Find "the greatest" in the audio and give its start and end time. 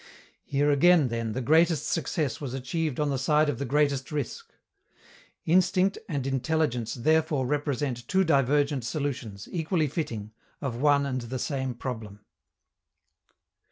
1.33-1.87, 3.59-4.11